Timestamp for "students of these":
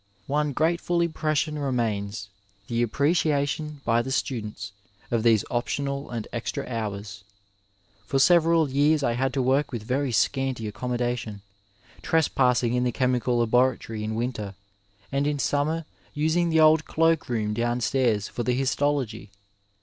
4.11-5.45